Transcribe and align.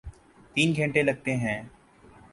تین 0.55 0.73
گھنٹے 0.77 1.01
لگتے 1.03 1.35
ہیں۔ 1.35 1.61